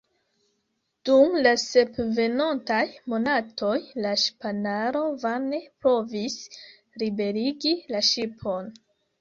[1.09, 2.79] Dum la sep venontaj
[3.13, 3.75] monatoj
[4.07, 6.41] la ŝipanaro vane provis
[7.05, 8.77] liberigi la ŝipon.